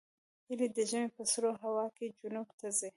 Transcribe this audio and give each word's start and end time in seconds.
هیلۍ 0.47 0.67
د 0.75 0.79
ژمي 0.89 1.09
په 1.17 1.23
سړه 1.33 1.51
هوا 1.63 1.85
کې 1.95 2.05
جنوب 2.19 2.47
ته 2.59 2.67
ځي 2.79 2.89